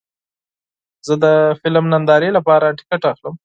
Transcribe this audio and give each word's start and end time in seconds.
زه 1.07 1.13
د 1.23 1.25
فلم 1.59 1.85
نندارې 1.93 2.29
لپاره 2.37 2.75
ټکټ 2.79 3.01
اخلم. 3.11 3.33